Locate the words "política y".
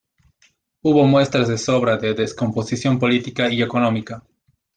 2.97-3.61